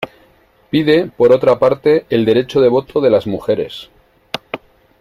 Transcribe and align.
Pide, 0.71 1.11
por 1.15 1.31
otra 1.31 1.59
parte, 1.59 2.07
el 2.09 2.25
derecho 2.25 2.59
de 2.59 2.69
voto 2.69 3.01
de 3.01 3.11
las 3.11 3.27
mujeres. 3.27 3.91